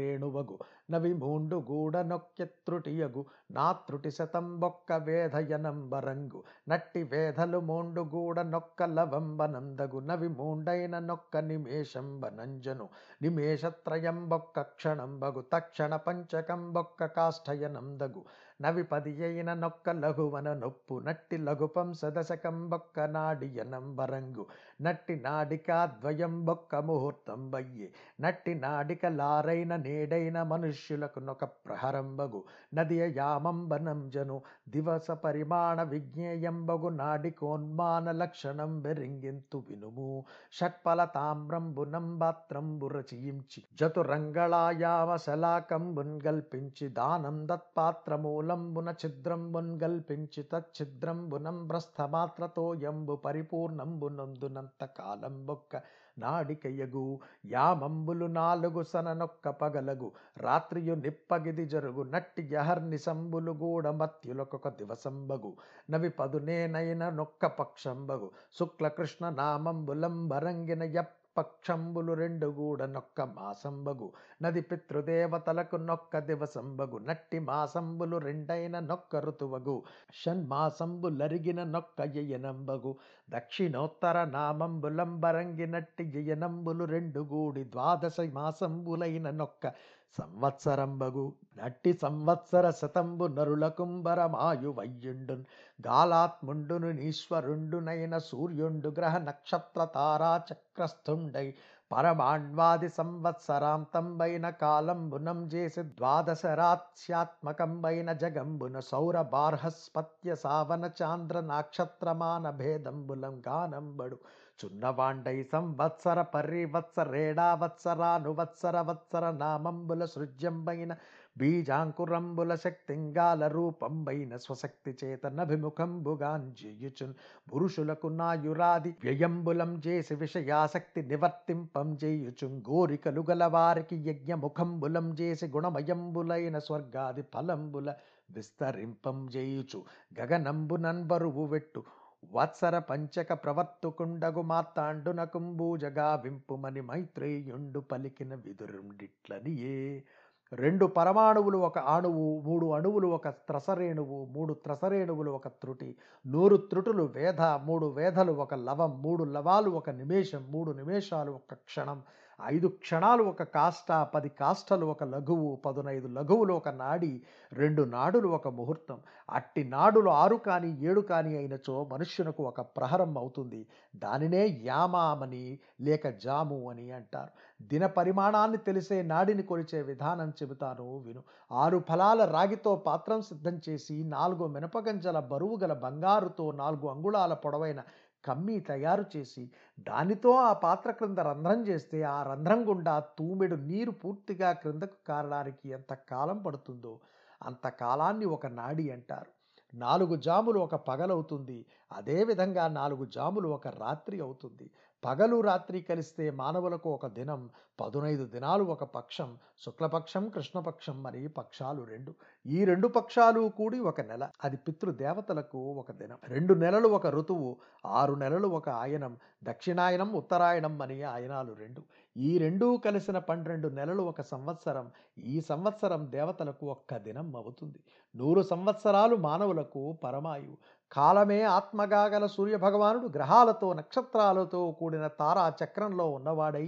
ఎణువగు 0.00 0.58
నవిమూండు 0.90 1.56
త్రితయం 1.56 1.70
గూడ 1.70 1.96
నొక్కెత్రుటియగు 1.96 3.24
నా 3.50 3.72
త్రుటి 3.72 4.10
శతంబొక్క 4.10 4.92
వేధయనంబరంగు. 4.92 6.42
నట్టి 6.68 7.02
వేధలు 7.02 7.60
మూండు 7.60 8.00
గూడ 8.00 8.40
నొక్క 8.40 8.82
లవంబనందగు. 8.82 9.98
నవి 9.98 10.28
మూండైన 10.28 10.98
నొక్క 10.98 11.36
నిమేషంబనంజను. 11.36 12.88
నిమేషత్రయం 13.22 14.28
బొక్క 14.28 14.60
క్షణంబగు. 14.60 15.44
తక్షణ 15.52 15.96
పంచకంబొక్క 15.96 17.06
కాష్టయనందగు. 17.06 18.24
నవి 18.60 18.82
పది 18.82 19.24
అయిన 19.24 19.54
నొక్క 19.54 19.90
లఘువన 19.90 20.54
నొప్పు. 20.54 20.98
నట్టి 20.98 21.36
లఘుపం 21.36 21.92
సదశకం 21.92 22.70
నాడియనంబరంగు. 23.00 24.46
నట్టి 24.80 25.22
నాడికాద్వయంబొక్క 25.24 26.76
ద్వయం 26.76 26.86
ముహూర్తం 26.86 27.50
బయ్యి. 27.50 27.92
నట్టి 28.20 28.54
నాడిక 28.54 29.06
లారైన 29.06 29.76
నేడైన 29.76 30.42
మనుష్యులకు 30.42 30.75
శిష్యులకునొక 30.76 31.44
ప్రహరంబగు 31.44 32.44
నదియ 32.74 33.12
యామంబనం 33.16 34.10
జను. 34.10 34.42
దివస 34.68 35.10
పరిమాణ 35.10 35.82
విజ్ఞేయంబగు. 35.82 36.88
నాడికోన్మాన 36.88 38.10
లక్షణం 38.10 38.80
బెరింగింతు 38.80 39.62
వినుము. 39.70 40.24
షట్పల 40.52 41.04
తామ్రంబునంబాత్రంబు 41.04 42.86
రచయించి. 42.86 43.62
జతురంగళాయామ 43.74 45.16
శలాకంబున్ 45.16 46.20
గల్పించి. 46.26 46.88
దానం 46.88 47.48
దత్పాత్రమూలంబున 47.48 48.90
ఛిద్రంబున్ 48.90 49.80
గల్పించి. 49.82 50.42
తచ్ఛిద్రంబునం 50.42 51.66
భ్రస్థమాత్రతో 51.66 52.74
ఎంబు 52.74 53.16
పరిపూర్ణంబునందునంత 53.16 54.84
కాలంబొక్క 54.84 55.80
నాడికయ్యగు 56.18 57.20
యామంబులు 57.46 58.26
నాలుగు 58.26 58.82
సననొక్క 58.82 59.48
పగలగు. 59.48 60.12
రాత్రి 60.36 60.65
రాత్రియు 60.66 60.94
నిప్పగిది 60.94 61.66
జరుగు. 61.66 62.02
నట్టి 62.02 62.48
యహర్నిశంబులు 62.52 63.52
గూడ 63.52 63.88
మత్యులకొక 63.88 64.68
దివసంబగు. 64.68 65.52
నవి 65.90 66.08
పదునేనైన 66.08 67.08
నొక్క 67.08 67.46
పక్షంబగు. 67.46 68.30
శుక్లకృష్ణ 68.58 69.28
నామంబులంబరంగిన 69.28 70.82
యప్ 70.82 71.14
పక్షంబులు 71.36 72.12
రెండు 72.12 72.46
గూడ 72.46 72.82
నొక్క 72.82 73.20
మాసంబగు. 73.20 74.12
నది 74.42 74.60
పితృదేవతలకు 74.60 75.76
నొక్క 75.76 76.18
దివసంబగు. 76.18 76.98
నట్టి 76.98 77.38
మాసంబులు 77.38 78.16
రెండైన 78.16 78.78
నొక్క 78.78 79.16
ఋతువగు. 79.16 79.82
షణ్మాసంబులరిగిన 80.14 81.64
నొక్క 81.64 82.00
యయనంబగు. 82.00 82.96
దక్షిణోత్తర 83.30 84.24
నామంబులంబరంగి 84.24 85.66
నట్టి 85.66 86.04
యయనంబులు 86.04 86.84
రెండు 86.84 87.20
గూడి. 87.20 87.64
ద్వాదశ 87.64 88.16
మాసంబులైన 88.32 89.30
నొక్క 89.30 89.72
సంవత్సరంబగు 90.18 91.32
నట్టి 91.58 91.92
సంవత్సర 91.92 92.70
శతంబు 92.70 93.26
నరులకుంబరమాయు 93.26 94.70
వయ్యుండున్ 94.70 95.44
గాలాత్ముండును 95.86 96.90
నీశ్వరుండునైన 96.90 98.18
సూర్యుండు 98.18 98.88
గ్రహ 98.88 99.18
నక్షత్ర 99.18 99.84
తారా 99.84 100.42
చక్రస్థుండై 100.52 101.54
పరమాణ్వాది 101.90 102.88
సంవత్సరాంతంబైన 102.88 104.50
కాలంబునం 104.50 105.50
చేసి 105.54 105.82
ద్వాదశరాత్స్యాత్మకంబైన 105.82 108.12
జగంబున 108.12 108.80
సౌర 108.80 109.22
బార్హస్పత్య 109.22 110.34
సావన 110.34 110.90
చాంద్ర 111.02 111.40
నాక్షత్రమాన 111.40 112.50
భేదంబులం 112.50 113.42
గానంబడు. 113.48 114.18
చున్నవాండై 114.60 115.44
సంవత్సర 115.50 116.24
పరివత్సరేడావత్సరానువత్సర 116.34 118.82
వత్సర 118.82 119.36
నామంబుల 119.36 120.04
సృజ్యంబైన 120.12 120.96
బీజాంకురంబుల 121.36 122.56
శక్తింగాల 122.56 123.48
రూపంబైన 123.48 124.36
స్వశక్తి 124.36 124.96
చేతనభిముఖంబుగాంజియుచున్ 125.00 127.14
పురుషులకు 127.50 128.10
నాయురాది 128.16 128.94
వ్యయంబులం 129.04 129.82
చేసి 129.86 130.16
విషయాసక్తి 130.16 131.02
నివర్తింపం 131.02 131.98
చేయుచున్ 132.02 132.62
గోరికలు 132.68 133.24
గలవారికి 133.30 134.08
యజ్ఞముఖంబులం 134.08 135.16
చేసి 135.20 135.48
గుణమయంబులైన 135.48 136.58
స్వర్గాది 136.66 137.24
ఫలంబుల 137.34 137.94
విస్తరింపం 138.30 139.28
చేయుచు 139.34 139.84
గగనంబునన్ 140.16 141.04
బరువు 141.04 141.46
వెట్టు 141.46 141.84
వత్సర 142.32 142.78
పంచక 142.78 143.32
ప్రవర్తుకుండగు 143.32 144.42
మార్తాండునకుంబూజగా 144.42 146.20
వింపుమని 146.24 146.80
మైత్రేయుండు 146.80 147.80
పలికిన 147.80 148.34
విదురుండిట్లనియే. 148.34 150.04
రెండు 150.52 150.86
పరమాణువులు 150.86 151.58
ఒక 151.58 151.78
అణువు 151.78 152.40
మూడు 152.40 152.66
అణువులు 152.66 153.08
ఒక 153.08 153.28
త్రసరేణువు 153.28 154.24
మూడు 154.24 154.54
త్రసరేణువులు 154.54 155.30
ఒక 155.30 155.48
త్రుటి 155.48 155.96
నూరు 156.26 156.56
త్రుటులు 156.56 157.02
వేధ 157.02 157.40
మూడు 157.40 157.86
వేధలు 157.86 158.32
ఒక 158.32 158.54
లవం 158.54 159.02
మూడు 159.02 159.24
లవాలు 159.24 159.70
ఒక 159.70 159.90
నిమేషం 159.90 160.46
మూడు 160.50 160.72
నిమేషాలు 160.72 161.32
ఒక 161.32 161.54
క్షణం. 161.54 162.02
ఐదు 162.44 162.68
క్షణాలు 162.68 163.22
ఒక 163.22 163.42
కాష్ట 163.42 163.92
పది 163.92 164.28
కాష్టలు 164.28 164.86
ఒక 164.86 165.04
లఘువు 165.04 165.56
పదునైదు 165.56 166.08
లఘువులు 166.08 166.54
ఒక 166.54 166.68
నాడి 166.68 167.22
రెండు 167.52 167.82
నాడులు 167.82 168.28
ఒక 168.28 168.48
ముహూర్తం. 168.48 169.00
అట్టి 169.30 169.64
నాడులు 169.64 170.10
ఆరు 170.10 170.36
కానీ 170.36 170.70
ఏడు 170.80 171.00
కానీ 171.00 171.36
అయినచో 171.36 171.84
మనుష్యునకు 171.92 172.42
ఒక 172.42 172.60
ప్రహరం 172.60 173.18
అవుతుంది. 173.18 173.66
దానినే 173.96 174.60
యామామని 174.62 175.58
లేక 175.80 176.08
జాము 176.08 176.70
అని 176.70 176.90
అంటారు. 176.90 177.32
దిన 177.62 177.86
పరిమాణాన్ని 177.86 178.58
తెలిసే 178.58 179.02
నాడిని 179.02 179.42
కొలిచే 179.42 179.82
విధానం 179.82 180.30
చెబుతాను 180.30 180.98
విను. 180.98 181.22
ఆరు 181.52 181.82
ఫలాల 181.88 182.24
రాగితో 182.24 182.76
పాత్రం 182.76 183.20
సిద్ధం 183.22 183.60
చేసి 183.68 184.04
నాలుగు 184.04 184.46
మినపగంజల 184.46 185.20
బరువు 185.20 185.56
గల 185.56 185.72
బంగారుతో 185.72 186.52
నాలుగు 186.52 186.88
అంగుళాల 186.88 187.34
పొడవైన 187.34 187.82
కమ్మి 188.26 188.60
తయారు 188.60 189.04
చేసి 189.16 189.44
దానితో 189.80 190.30
ఆ 190.30 190.52
పాత్ర 190.52 190.90
క్రింద 190.90 191.18
రంధ్రం 191.18 191.62
చేస్తే 191.62 192.02
ఆ 192.02 192.22
రంధ్రం 192.22 192.68
గుండా 192.68 192.94
తూమెడు 193.18 193.56
నీరు 193.56 193.90
పూర్తిగా 193.90 194.52
క్రిందకు 194.52 194.98
కారడానికి 195.08 195.68
ఎంత 195.68 195.92
కాలం 196.10 196.38
పడుతుందో 196.38 196.94
అంత 197.42 197.68
కాలాన్ని 197.68 198.26
ఒక 198.26 198.46
నాడి 198.46 198.90
అంటారు. 198.90 199.30
నాలుగు 199.74 200.16
జాములు 200.16 200.58
ఒక 200.58 200.74
పగలవుతుంది. 200.74 201.66
అదేవిధంగా 201.92 202.68
నాలుగు 202.68 203.04
జాములు 203.04 203.48
ఒక 203.48 203.68
రాత్రి 203.68 204.20
అవుతుంది. 204.20 204.66
పగలు 205.04 205.40
రాత్రి 205.40 205.80
కలిస్తే 205.80 206.30
మానవులకు 206.30 206.90
ఒక 206.90 207.06
దినం 207.06 207.50
పదునైదు 207.80 208.24
దినాలు 208.24 208.64
ఒక 208.64 208.84
పక్షం 208.84 209.38
శుక్లపక్షం 209.64 210.28
కృష్ణపక్షం 210.28 211.02
మరి 211.02 211.28
పక్షాలు 211.28 211.84
రెండు. 211.84 212.14
ఈ 212.46 212.64
రెండు 212.64 212.88
పక్షాలు 212.88 213.48
కూడి 213.48 213.78
ఒక 213.78 214.00
నెల. 214.00 214.28
అది 214.44 214.56
పితృదేవతలకు 214.56 215.58
ఒక 215.58 215.92
దినం. 215.92 216.18
రెండు 216.24 216.54
నెలలు 216.54 216.88
ఒక 216.88 217.06
ఋతువు 217.06 217.56
ఆరు 217.86 218.14
నెలలు 218.14 218.48
ఒక 218.48 218.68
ఆయనం 218.68 219.16
దక్షిణాయనం 219.44 220.12
ఉత్తరాయణం 220.12 220.82
అని 220.82 221.02
ఆయనాలు 221.02 221.52
రెండు. 221.52 221.82
ఈ 222.16 222.38
రెండూ 222.38 222.76
కలిసిన 222.76 223.18
పన్నెండు 223.18 223.68
నెలలు 223.68 224.02
ఒక 224.02 224.20
సంవత్సరం. 224.20 224.90
ఈ 225.18 225.40
సంవత్సరం 225.40 226.10
దేవతలకు 226.10 226.66
ఒక్క 226.66 226.96
దినం 226.96 227.36
అవుతుంది. 227.36 227.78
నూరు 228.16 228.42
సంవత్సరాలు 228.42 229.16
మానవులకు 229.16 229.92
పరమాయువు. 230.04 230.56
కాలమే 230.92 231.42
ఆత్మగా 231.42 232.02
గల 232.06 232.26
సూర్యభగవానుడు 232.26 233.08
గ్రహాలతో 233.16 233.68
నక్షత్రాలతో 233.72 234.60
కూడిన 234.70 235.06
తారా 235.20 235.46
చక్రంలో 235.60 236.06
ఉన్నవాడై 236.10 236.66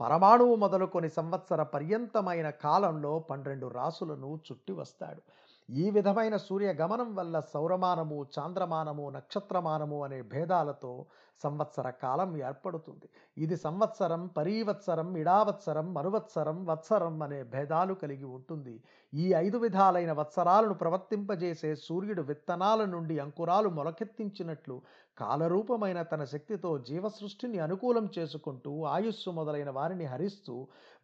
పరమాణువు 0.00 0.54
మొదలుకొని 0.56 1.08
సంవత్సర 1.08 1.62
పర్యంతమైన 1.74 2.50
కాలంలో 2.50 3.12
పన్నెండు 3.30 3.66
రాసులను 3.68 4.30
చుట్టి 4.46 4.72
వస్తాడు. 4.72 5.20
ఈ 5.70 5.90
విధమైన 5.90 6.36
సూర్యగమనం 6.36 7.14
వల్ల 7.14 7.40
సౌరమానము 7.40 8.26
చాంద్రమానము 8.38 9.10
నక్షత్రమానము 9.10 10.04
అనే 10.04 10.22
భేదాలతో 10.22 11.06
సంవత్సర 11.42 11.90
కాలం 11.90 12.36
ఏర్పడుతుంది. 12.36 13.08
ఇది 13.38 13.56
సంవత్సరం 13.56 14.26
పరీవత్సరం 14.26 15.16
ఇడావత్సరం 15.16 15.94
మరువత్సరం 15.94 16.66
వత్సరం 16.66 17.22
అనే 17.22 17.42
భేదాలు 17.42 17.94
కలిగి 17.94 18.24
ఉంటుంది. 18.24 18.80
ఈ 19.14 19.32
ఐదు 19.34 19.58
విధాలైన 19.58 20.12
వత్సరాలను 20.12 20.74
ప్రవర్తింపజేసే 20.74 21.74
సూర్యుడు 21.74 22.22
విత్తనాల 22.22 22.84
నుండి 22.84 23.18
అంకురాలు 23.18 23.68
మొలకెత్తించినట్లు 23.68 24.82
కాలరూపమైన 25.20 26.02
తన 26.02 26.24
శక్తితో 26.24 26.78
జీవసృష్టిని 26.78 27.58
అనుకూలం 27.58 28.08
చేసుకుంటూ 28.18 28.84
ఆయుస్సు 28.84 29.30
మొదలైన 29.30 29.70
వారిని 29.70 30.04
హరిస్తూ 30.04 30.54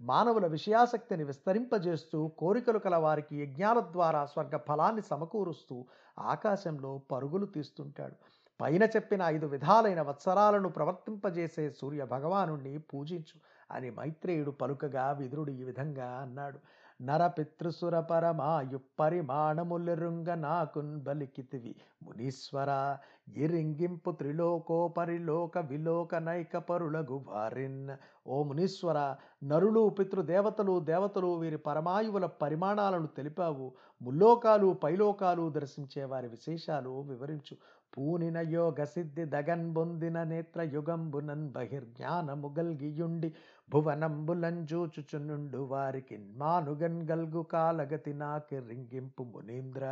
మానవుల 0.00 0.46
విషయాసక్తిని 0.46 1.24
విస్తరింపజేస్తూ 1.24 2.28
కోరికలు 2.28 2.78
కల 2.78 2.96
వారికి 2.96 3.36
యజ్ఞాల 3.36 3.80
ద్వారా 3.80 4.26
స్వర్గ 4.26 4.56
ఫలాన్ని 4.56 5.02
సమకూరుస్తూ 5.02 5.84
ఆకాశంలో 6.18 6.92
పరుగులు 7.12 7.46
తీస్తుంటాడు. 7.46 8.16
పైన 8.60 8.82
చెప్పిన 8.82 9.22
ఐదు 9.22 9.46
విధాలైన 9.46 10.02
వత్సరాలను 10.02 10.68
ప్రవర్తింపజేసే 10.68 11.70
సూర్య 11.70 12.04
భగవానుణ్ణి 12.04 12.78
పూజించు 12.78 13.36
అని 13.70 13.90
మైత్రేయుడు 13.90 14.50
పలుకగా 14.50 15.12
విదురుడు 15.12 15.50
ఈ 15.50 15.62
విధంగా 15.62 16.08
అన్నాడు. 16.22 16.58
నరపితృసుర 17.02 18.00
పరమాయు 18.00 18.80
పరిమాణములెరుంగ 19.00 20.34
నాకున్ 20.34 21.00
బలికితివి. 21.00 21.76
మునీశ్వర 22.02 22.96
ఇరింగింపు 23.36 24.10
త్రిలోకోపరిలోక 24.10 25.58
విలోక 25.58 26.14
నైక 26.14 26.56
పరులగు 26.56 27.24
వారిన్. 27.26 27.90
ఓ 28.26 28.42
మునీశ్వర 28.42 29.16
నరులు 29.44 29.88
పితృదేవతలు 29.88 30.80
దేవతలు 30.80 31.26
వీరి 31.26 31.58
పరమాయువుల 31.58 32.26
పరిమాణాలను 32.26 33.06
తెలిపావు. 33.06 33.72
ముల్లోకాలు 34.02 34.72
పైలోకాలు 34.72 35.50
దర్శించే 35.50 36.04
వారి 36.04 36.28
విశేషాలు 36.28 37.00
వివరించు. 37.00 37.56
పూనిన 37.92 38.38
యోగ 38.50 38.84
సిద్ధి 38.84 39.24
దగన్ 39.26 39.66
బొందిన 39.72 40.22
నేత్ర 40.24 40.60
యుగంబునన్ 40.72 41.46
బహిర్జ్ఞానము 41.50 42.48
గల్గియుండి 42.56 43.28
భువనంబులంజూచుచునుండు 43.70 45.60
వారికి 45.66 46.16
మానుగన్ 46.38 47.00
గల్గు 47.10 47.42
కాలగతి 47.52 48.14
నాకి 48.14 48.58
రింగింపు 48.66 49.24
మునీంద్ర. 49.30 49.84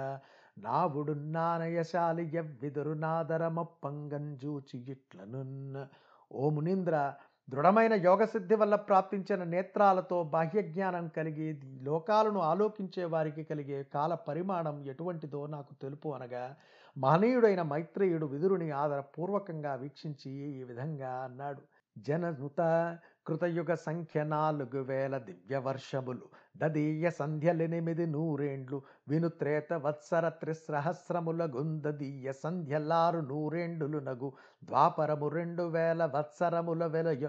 నావుడున్నానయశాలి 0.57 2.25
ఎవ్విదురు 2.35 2.95
నాదరమప్పంగంజూచి 3.01 4.79
ఇట్లనున్న 4.93 5.77
ఓ 6.31 6.51
మునీంద్ర 6.51 6.97
దృఢమైన 7.49 7.95
యోగసిద్ధి 8.05 8.55
వల్ల 8.55 8.75
ప్రాప్తించిన 8.85 9.43
నేత్రాలతో 9.51 10.19
బాహ్యజ్ఞానం 10.33 11.07
కలిగి 11.17 11.49
లోకాలను 11.83 12.41
ఆలోకించే 12.51 13.05
వారికి 13.15 13.43
కలిగే 13.45 13.81
కాల 13.95 14.15
పరిమాణం 14.29 14.77
ఎటువంటిదో 14.93 15.41
నాకు 15.49 15.73
తెలుపు 15.83 16.09
అనగా 16.17 16.45
మహనీయుడైన 16.97 17.63
మైత్రేయుడు 17.63 18.27
విదురుని 18.27 18.69
ఆదరపూర్వకంగా 18.73 19.73
వీక్షించి 19.75 20.33
ఈ 20.51 20.63
విధంగా 20.65 21.13
అన్నాడు. 21.25 21.63
జననుత 21.97 22.61
కృతయుగ 23.27 23.75
సంఖ్య 23.85 24.21
నాలుగు 24.25 24.81
వేల 24.83 25.19
దివ్య 25.19 25.59
వర్షములు 25.59 26.27
దదీయ 26.57 27.11
సంధ్యలెనిమిది 27.19 28.07
నూరేండ్లు 28.07 28.79
వినుత్రేత 29.09 29.73
వత్సర 29.85 30.25
త్రిసహస్రముల 30.41 31.43
గుందదీయ 31.55 32.33
సంధ్యలారు 32.43 33.21
నూరేండులు 33.31 34.01
నగు 34.01 34.31
ద్వాపరము 34.63 35.29
రెండు 35.29 35.67
వేల 35.77 36.05
వత్సరముల 36.15 36.85
వెలయ 36.87 37.25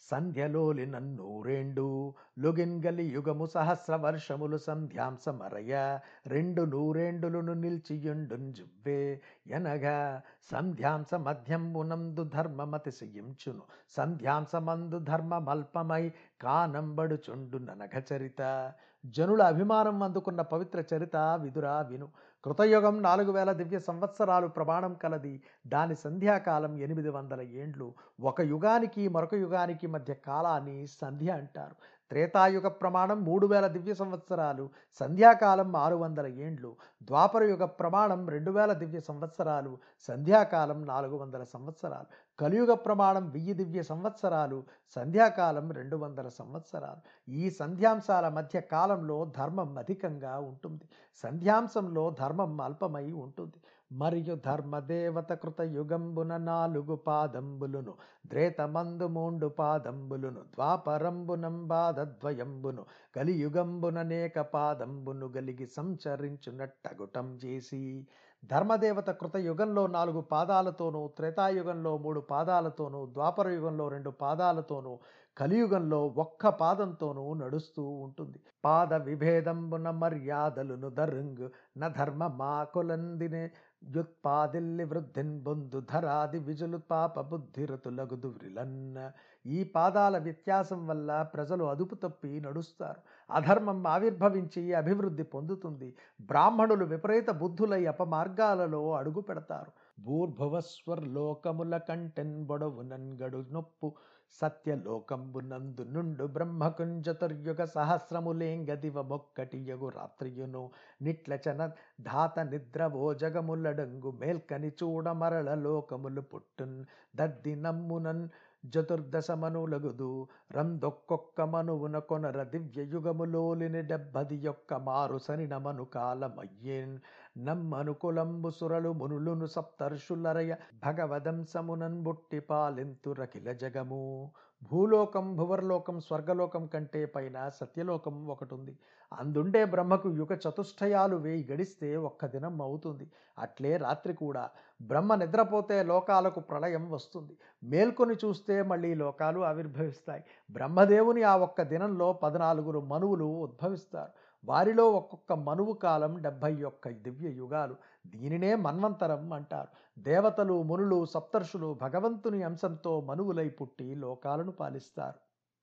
సంధ్యలోలి 0.00 0.86
నన్నూరేండు 0.86 2.14
లొగిన్గలి 2.38 3.04
యుగము 3.04 3.46
సహస్ర 3.46 3.96
వర్షములు 3.96 4.56
సంధ్యాంసమరయ 4.56 5.98
రెండు 6.26 6.62
నూరేండులను 6.62 7.52
నిల్చియుండు 7.52 8.36
జువ్వే. 8.52 9.20
ఎనగా 9.46 10.22
సంధ్యాంస 10.52 11.14
మధ్యంబునందు 11.14 12.24
ధర్మమతిశయించును 12.24 13.62
సంధ్యాంసమందు 13.96 14.98
ధర్మమల్పమై 14.98 16.12
కానంబడుచుండు 16.42 17.56
ననఘ 17.56 18.02
చరిత. 18.12 18.72
జనుల 19.06 19.42
అభిమానం 19.42 20.02
అందుకున్న 20.02 20.40
పవిత్ర 20.42 20.84
చరిత 20.94 21.16
విదురా 21.16 21.80
విను 21.80 22.08
కృతయుగం 22.44 23.02
నాలుగు 23.02 23.32
వేల 23.32 23.52
దివ్య 23.52 23.78
సంవత్సరాలు 23.78 24.46
ప్రమాణం 24.46 24.94
కలది. 24.94 25.42
దాని 25.66 25.94
సంధ్యాకాలం 25.96 26.78
ఎనిమిది 26.78 27.08
వందల 27.08 27.40
ఏండ్లు. 27.40 27.94
ఒక 28.20 28.40
యుగానికి 28.40 29.08
మరొక 29.08 29.34
యుగానికి 29.34 29.86
మధ్య 29.86 30.14
కాలాన్ని 30.14 30.86
సంధ్య 30.86 31.30
అంటారు. 31.30 31.76
త్రేతాయుగ 32.10 32.68
ప్రమాణం 32.68 33.24
మూడు 33.24 33.46
వేల 33.46 33.66
దివ్య 33.66 33.94
సంవత్సరాలు 33.94 34.70
సంధ్యాకాలం 35.00 35.76
ఆరు 35.76 35.96
వందల 35.96 36.26
ఏండ్లు 36.26 36.76
ద్వాపర 37.02 37.42
యుగ 37.42 37.64
ప్రమాణం 37.64 38.28
రెండు 38.28 38.50
వేల 38.50 38.72
దివ్య 38.72 39.00
సంవత్సరాలు 39.00 39.78
సంధ్యాకాలం 40.08 40.86
నాలుగు 40.86 41.16
వందల 41.16 41.42
సంవత్సరాలు 41.44 42.06
కలియుగ 42.38 42.74
ప్రమాణం 42.74 43.30
వెయ్యి 43.30 43.54
దివ్య 43.54 43.82
సంవత్సరాలు 43.82 44.64
సంధ్యాకాలం 44.96 45.72
రెండు 45.72 45.96
వందల 45.96 46.28
సంవత్సరాలు. 46.28 47.30
ఈ 47.30 47.50
సంధ్యాంశాల 47.50 48.28
మధ్య 48.28 48.60
కాలంలో 48.60 49.32
ధర్మం 49.36 49.78
అధికంగా 49.78 50.38
ఉంటుంది. 50.38 50.84
సంధ్యాంశంలో 51.22 52.10
ధర్మం 52.10 52.60
అల్పమై 52.60 53.12
ఉంటుంది. 53.12 53.58
మరియు 53.90 54.38
ధర్మదేవత 54.44 55.32
కృత 55.32 55.60
యుగంబున 55.74 56.36
నాలుగు 56.44 57.02
పాదంబులును 57.06 57.94
ద్రేతమందు 58.26 59.08
మూండు 59.08 59.54
పాదంబులును 59.58 60.40
ద్వాపరంబునంబాదద్వయంబును 60.54 62.86
కలియుగంబుననేక 63.16 64.46
పాదంబును 64.54 65.32
గలిగి 65.36 65.66
సంచరించునట్టగుటం 65.76 67.38
చేసి 67.44 68.06
ధర్మదేవత 68.42 69.12
కృత 69.12 69.36
యుగంలో 69.46 69.86
నాలుగు 69.88 70.26
పాదాలతోనూ 70.32 71.10
త్రేతాయుగంలో 71.16 71.98
మూడు 71.98 72.26
పాదాలతోనూ 72.30 73.08
ద్వాపర 73.14 73.48
యుగంలో 73.48 73.88
రెండు 73.88 74.12
పాదాలతోనూ 74.22 74.98
కలియుగంలో 75.36 76.12
ఒక్క 76.16 76.48
పాదంతోనూ 76.60 77.34
నడుస్తూ 77.34 77.82
ఉంటుంది. 78.04 78.40
పాద 78.64 78.94
విభేదంబున 79.06 79.90
మర్యాదలును 80.00 80.90
దరుంగు 80.90 81.50
న 81.78 81.92
ధర్మ 81.98 82.36
మాకులందినే 82.36 83.50
యుత్పాదిల్లి 83.94 84.84
వృద్ధిన్ 84.84 85.40
బొందు 85.40 85.80
ధరాది 85.80 86.38
విజులు 86.38 86.78
పాప 86.78 87.20
బుద్ధిరతులగు 87.20 88.16
దువ్రిలన్న 88.16 89.10
ఈ 89.46 89.64
పాదాల 89.64 90.18
వ్యత్యాసం 90.18 90.86
వల్ల 90.86 91.22
ప్రజలు 91.22 91.64
అదుపు 91.64 91.94
తప్పి 91.94 92.40
నడుస్తారు. 92.40 93.00
అధర్మం 93.30 93.86
ఆవిర్భవించి 93.86 94.74
అభివృద్ధి 94.74 95.22
పొందుతుంది. 95.22 95.94
బ్రాహ్మణులు 96.20 96.84
విపరీత 96.84 97.30
బుద్ధులై 97.30 97.86
అపమార్గాలలో 97.86 98.92
అడుగు 98.92 99.20
పెడతారు. 99.20 99.85
భూర్భువస్వర్లోకముల 99.98 101.76
కంటెన్ 101.86 102.36
బొడవునన్గడు 102.46 103.40
నొప్పు 103.50 103.88
సత్యలోకంబునందు 104.34 105.82
నుండు 105.92 106.24
బ్రహ్మకుంజతుర్యుగ 106.32 107.60
సహస్రములేంగదివ 107.74 109.02
మొక్కటి 109.02 109.58
యగు 109.68 109.88
రాత్రియును 109.90 110.62
నిట్లచన 111.02 111.60
ధాత 112.02 112.40
నిద్రవో 112.48 113.06
జగములడంగు 113.20 114.12
మేల్కని 114.20 114.70
చూడ 114.80 115.08
మరల 115.16 115.52
లోకములు 115.60 116.24
పుట్టున్ 116.30 116.76
దద్ది 117.14 117.54
నమ్మునన్ 117.60 118.24
చతుర్దశమనులగుదు 118.64 120.10
రందొక్కొక్క 120.56 121.40
మనువున 121.50 121.96
కొనర 122.08 122.40
దివ్య 122.52 122.82
యుగములోలిని 122.92 123.82
డెబ్బది 123.90 124.38
యొక్క 124.42 124.74
మారు 124.86 125.18
సనినమను 125.18 125.84
కాలమయ్యేన్ 125.94 126.96
నమ్మనుకులంబు 127.36 128.50
సురలు 128.50 128.92
మునులును 128.92 129.46
సప్తర్షులరయ 129.46 130.54
భగవదంశమునన్ 130.84 132.02
బుట్టి 132.02 132.40
పాలింతురకిల 132.40 133.52
జగము. 133.52 134.30
భూలోకం 134.62 135.36
భువర్లోకం 135.36 136.00
స్వర్గలోకం 136.00 136.66
కంటే 136.66 137.06
పైన 137.06 137.48
సత్యలోకం 137.48 138.26
ఒకటి 138.26 138.54
ఉంది 138.54 138.78
అందుండే 139.12 139.64
బ్రహ్మకు 139.64 140.08
యుగ 140.10 140.34
చతుష్టయాలు 140.34 141.16
వేయి 141.16 141.48
గడిస్తే 141.52 141.96
ఒక్క 141.96 142.26
దినం 142.26 142.62
అవుతుంది. 142.62 143.10
అట్లే 143.38 143.76
రాత్రి 143.76 144.14
కూడా 144.14 144.50
బ్రహ్మ 144.82 145.14
నిద్రపోతే 145.14 145.82
లోకాలకు 145.82 146.40
ప్రళయం 146.40 146.90
వస్తుంది. 146.90 147.34
మేల్కొని 147.64 148.14
చూస్తే 148.24 148.62
మళ్ళీ 148.62 148.94
లోకాలు 148.94 149.40
ఆవిర్భవిస్తాయి. 149.40 150.24
బ్రహ్మదేవుని 150.50 151.22
ఆ 151.22 151.36
ఒక్క 151.36 151.62
దినంలో 151.62 152.12
పద్నాలుగురు 152.12 152.80
మనువులు 152.80 153.24
ఉద్భవిస్తారు. 153.24 154.25
వారిలో 154.44 154.90
ఒక్కొక్క 154.90 155.32
మనువు 155.32 155.72
కాలం 155.72 156.22
డెబ్భై 156.22 156.62
ఒక్క 156.62 156.88
దివ్య 157.04 157.28
యుగాలు. 157.30 157.74
దీనినే 158.06 158.54
మన్వంతరం 158.56 159.32
అంటారు. 159.32 159.70
దేవతలు 159.98 160.62
మునులు 160.62 161.04
సప్తర్షులు 161.04 161.78
భగవంతుని 161.82 162.42
అంశంతో 162.42 163.00
మనువులై 163.00 163.48
పుట్టి 163.50 163.94
లోకాలను 163.94 164.52
పాలిస్తారు. 164.52 165.18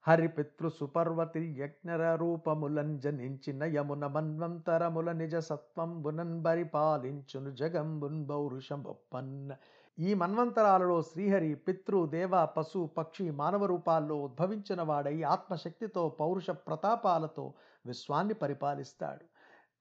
హరిపితృ 0.05 0.69
సుపర్వతి 0.69 1.43
యజ్ఞర 1.59 2.15
రూపములంజనించిన 2.15 3.63
యమున 3.75 4.07
మన్వంతరముల 4.07 5.11
నిజ 5.11 5.35
సత్వంబునన్ 5.35 6.45
పరిపాలించును 6.45 7.51
జగంబున్ 7.51 8.25
బౌరుషమొప్పన్న 8.25 9.51
ఈ 9.97 10.13
మన్వంతరాలలో 10.13 11.01
శ్రీహరి 11.01 11.55
పితృ 11.55 12.05
దేవ 12.07 12.45
పశు 12.57 12.89
పక్షి 12.97 13.31
మానవ 13.31 13.65
రూపాల్లో 13.65 14.15
ఉద్భవించిన 14.17 14.81
వాడై 14.81 15.21
ఆత్మశక్తితో 15.23 16.09
పౌరుష 16.19 16.49
ప్రతాపాలతో 16.67 17.45
విశ్వాన్ని 17.85 18.33
పరిపాలిస్తాడు. 18.33 19.25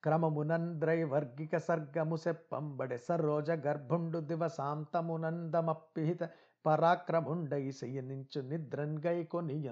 క్రమమునంద్రైవర్గిక 0.03 1.57
సర్గము 1.57 2.15
సెప్పంబడె 2.15 2.97
సరోజ 2.97 3.51
గర్భుండు 3.51 4.19
దివసాంతమునందమప్పిహిత 4.19 6.29
పరాక్రముండై 6.65 7.71
శయనించు 7.71 8.41
నిద్రన్ 8.41 8.99
గైకొని 9.05 9.71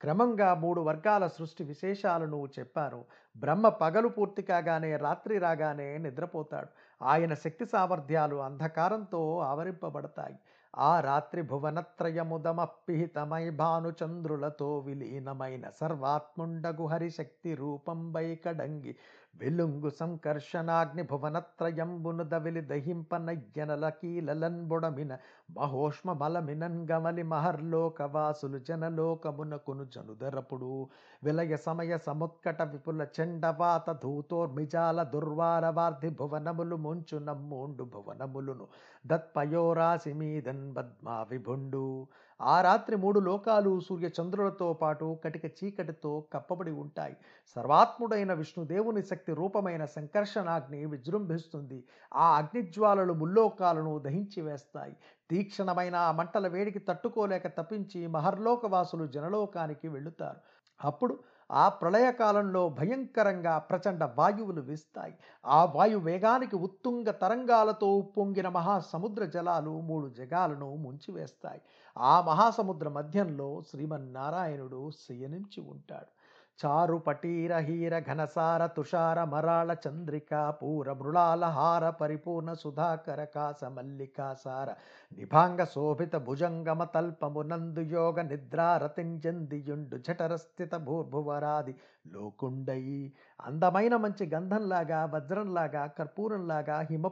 క్రమంగా 0.00 0.54
మూడు 0.54 0.80
వర్గాల 0.80 1.26
సృష్టి 1.26 1.64
విశేషాలను 1.64 2.48
చెప్పారు. 2.58 3.04
బ్రహ్మ 3.36 3.68
పగలు 3.68 4.08
పూర్తి 4.08 4.42
కాగానే 4.42 4.96
రాత్రి 4.96 5.38
రాగానే 5.38 5.98
నిద్రపోతాడు. 5.98 7.04
ఆయన 7.04 7.34
శక్తి 7.34 7.66
సామర్థ్యాలు 7.66 8.36
అంధకారంతో 8.36 9.38
ఆవరింపబడతాయి. 9.38 10.34
ఆ 10.74 11.00
రాత్రి 11.00 11.42
భువనత్రయముదమప్పిహితమై 11.42 13.50
భానుచంద్రులతో 13.50 14.78
విలీనమైన 14.78 15.70
సర్వాత్ముండగు 15.70 16.86
హరిశక్తి 16.86 17.54
రూపంబై 17.54 18.34
కడంగి 18.34 18.96
వెలుంగు 19.36 19.90
సంకర్షణాగ్ని 19.90 21.02
భువనత్రయంబును 21.02 22.24
దవిలి 22.24 22.60
దహింపనయ్యనల 22.60 23.88
కీలలన్బుడమిన 23.88 25.16
మహోష్మ 25.56 26.12
బలమినన్ 26.12 26.88
గమలి 26.90 27.22
మహర్లోకవాసులు 27.22 28.58
జనలోకమునకును 28.58 29.84
జనుదరపుడు. 29.84 30.88
విలయ 31.24 31.56
సమయ 31.56 31.98
సముత్కట 31.98 32.62
విపుల 32.62 33.06
చండవాత 33.20 33.92
ధూతోర్మిజాల 34.02 35.02
దుర్వార 35.02 35.68
వార్ధి 35.68 36.08
భువనములు 36.08 36.76
ముంచు 36.76 37.18
నమ్మూండు 37.18 37.84
భువనములును. 37.84 38.66
దత్పయోరాశి 39.06 40.12
మీదన్ 40.12 40.76
పద్మా 40.76 41.26
విభుండు. 41.30 42.06
ఆ 42.40 42.60
రాత్రి 42.60 42.96
మూడు 42.96 43.20
లోకాలు 43.20 43.80
సూర్య 43.80 44.08
చంద్రులతో 44.20 44.72
పాటు 44.72 45.18
కటిక 45.24 45.44
చీకటితో 45.44 46.24
కప్పబడి 46.32 46.70
ఉంటాయి. 46.70 47.16
సర్వాత్ముడైన 47.56 48.32
విష్ణుదేవుని 48.32 49.02
శక్తి 49.02 49.21
రూపమైన 49.30 49.84
సంకర్షణాగ్ని 49.84 50.86
విజృంభిస్తుంది. 50.86 51.84
ఆ 52.14 52.36
అగ్నిజ్వాలలు 52.36 53.12
ముల్లోకాలను 53.12 53.98
దహించి 53.98 54.40
వేస్తాయి. 54.40 54.96
తీక్షణమైన 55.30 55.96
ఆ 55.96 56.12
మంటల 56.12 56.48
వేడికి 56.48 56.78
తట్టుకోలేక 56.78 57.46
తప్పించి 57.46 58.06
మహర్లోకవాసులు 58.06 59.06
జనలోకానికి 59.06 59.88
వెళుతారు 59.88 60.36
అప్పుడు 60.84 61.18
ఆ 61.50 61.68
ప్రళయకాలంలో 61.68 62.68
భయంకరంగా 62.68 63.58
ప్రచండ 63.58 64.04
వాయువులు 64.04 64.60
వీస్తాయి. 64.60 65.14
ఆ 65.46 65.64
వాయు 65.64 65.96
వేగానికి 65.98 66.56
ఉత్తుంగ 66.56 67.10
తరంగాలతో 67.10 67.96
ఉప్పొంగిన 67.96 68.48
మహాసముద్ర 68.48 69.24
జలాలు 69.24 69.80
మూడు 69.80 70.08
జగాలను 70.08 70.76
ముంచివేస్తాయి. 70.76 71.60
ఆ 71.98 72.20
మహాసముద్ర 72.20 72.88
మధ్యంలో 72.88 73.62
శ్రీమన్నారాయణుడు 73.70 74.90
శయనించి 74.90 75.60
ఉంటాడు. 75.60 76.21
చారు 76.58 76.96
పటీర 76.98 77.52
హీర 77.58 77.94
ఘనసార 78.06 78.62
తుషార 78.74 79.18
మరాళ 79.24 79.70
చంద్రిక 79.84 80.32
పూర 80.60 80.92
మృళాల 80.92 81.44
హార 81.54 81.84
పరిపూర్ణ 82.00 82.50
సుధాకర 82.52 83.20
కాస 83.34 83.70
మల్లికాసార 83.72 84.68
నిభాంగ 85.12 85.64
శోభిత 85.64 86.14
భుజంగమ 86.26 86.84
తల్పమునందు 86.94 87.84
యోగ 87.92 88.22
నిద్రారతింజందియుండు 88.22 89.98
జఠరస్థిత 90.06 90.74
భూర్భువరాది 90.86 91.74
లోకుండయి 92.12 93.02
అందమైన 93.40 93.96
మంచి 93.96 94.26
గంధంలాగా 94.26 95.02
వజ్రంలాగా 95.12 95.84
కర్పూరంలాగా 95.98 96.78
హిమ 96.90 97.06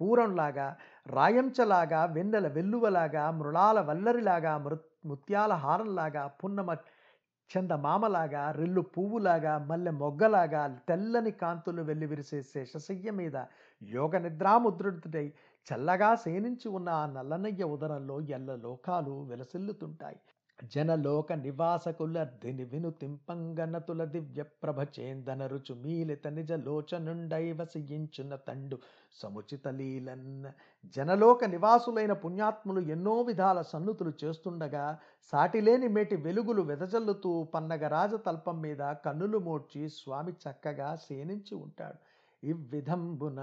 పూరంలాగా 0.00 0.68
రాయంచలాగా 1.06 2.00
వెన్నెల 2.14 2.46
వెల్లువలాగా 2.48 3.24
మృళాల 3.32 3.78
వల్లరిలాగా 3.80 4.52
మృ 4.58 4.76
ముత్యాల 5.06 5.52
హారంలాగా 5.62 6.22
పున్నమ 6.38 6.70
చందమామలాగా 7.50 8.50
రెల్లు 8.50 8.82
పువ్వులాగా 8.94 9.58
మల్లె 9.68 9.90
మొగ్గలాగా 9.92 10.62
తెల్లని 10.88 11.30
కాంతులు 11.32 11.82
వెల్లివిరిసే 11.82 12.42
శేషశయ్య 12.42 13.10
మీద 13.10 13.36
యోగ 13.82 14.18
నిద్రాముద్రుడై 14.18 15.26
చల్లగా 15.66 16.10
సేనించి 16.16 16.68
ఉన్న 16.68 16.88
ఆ 17.00 17.04
నల్లనయ్య 17.06 17.64
ఉదరంలో 17.74 18.20
ఎల్ల 18.30 18.54
లోకాలు 18.64 19.14
వెలసిల్లుతుంటాయి. 19.22 20.18
జనలోక 20.62 21.32
నివాసకుల 21.32 22.24
దిని 22.24 22.64
విను 22.64 22.90
తింపంగనతుల 22.90 24.04
దివ్య 24.04 24.42
ప్రభ 24.62 24.80
చేందన 24.96 25.46
రుచు 25.46 25.74
మీలిత 25.74 26.26
నిజ 26.28 26.52
లోచనుండై 26.52 27.52
వసించున్న 27.52 28.36
తండు. 28.36 28.76
సముచిత 29.14 29.68
లీలన్న 29.68 30.52
జనలోక 30.96 31.44
నివాసులైన 31.44 32.12
పుణ్యాత్ములు 32.12 32.80
ఎన్నో 32.80 33.22
విధాల 33.22 33.62
సన్నుతులు 33.62 34.12
చేస్తుండగా 34.24 34.84
సాటిలేని 35.32 35.88
మేటి 35.88 36.16
వెలుగులు 36.16 36.62
వెదజల్లుతూ 36.62 37.44
పన్నగ 37.44 37.88
రాజతల్పం 37.88 38.60
మీద 38.60 38.82
కన్నులు 39.04 39.38
మోడ్చి 39.38 39.88
స్వామి 39.88 40.32
చక్కగా 40.44 40.96
సేనించి 40.96 41.54
ఉంటాడు. 41.54 42.00
ఇవ్విధంబున 42.42 43.40